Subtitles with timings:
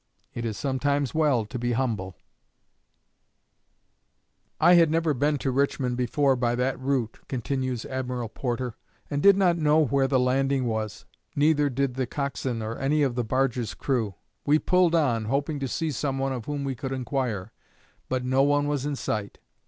[0.33, 2.15] _It is sometimes well to be humble.'
[4.59, 8.73] "I had never been to Richmond before by that route," continues Admiral Porter,
[9.11, 13.13] "and did not know where the landing was; neither did the cockswain nor any of
[13.13, 14.15] the barge's crew.
[14.43, 17.53] We pulled on, hoping to see someone of whom we could inquire,
[18.09, 19.37] but no one was in sight.